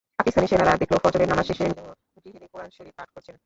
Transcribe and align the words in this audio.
পাকিস্তানি 0.19 0.47
সেনারা 0.47 0.73
দেখল, 0.77 0.95
ফজরের 1.03 1.29
নামাজ 1.29 1.45
শেষে 1.47 1.63
নিরীহ 1.65 1.87
গৃহিণী 2.23 2.47
কোরআন 2.47 2.69
শরিফ 2.69 2.93
পাঠ 2.97 3.09
করছেন। 3.09 3.35